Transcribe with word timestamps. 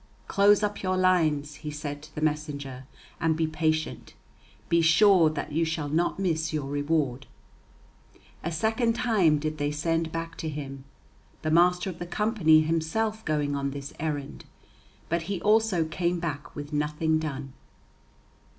"Close 0.27 0.63
up 0.63 0.81
your 0.81 0.97
lines," 0.97 1.57
he 1.61 1.69
said 1.69 2.01
to 2.01 2.15
the 2.15 2.21
messenger, 2.23 2.85
"and 3.19 3.35
be 3.37 3.45
patient. 3.45 4.15
Be 4.67 4.81
sure 4.81 5.29
that 5.29 5.51
you 5.51 5.63
shall 5.63 5.89
not 5.89 6.17
miss 6.17 6.51
your 6.51 6.65
reward." 6.67 7.27
A 8.43 8.51
second 8.51 8.93
time 8.95 9.37
did 9.37 9.59
they 9.59 9.69
send 9.71 10.11
to 10.37 10.49
him, 10.49 10.85
the 11.43 11.51
Master 11.51 11.87
of 11.87 11.99
the 11.99 12.07
Company 12.07 12.61
himself 12.61 13.23
going 13.25 13.55
on 13.55 13.69
the 13.69 13.91
errand, 13.99 14.45
but 15.07 15.21
he 15.29 15.39
also 15.43 15.85
came 15.85 16.19
back 16.19 16.55
with 16.55 16.73
nothing 16.73 17.19
done. 17.19 17.53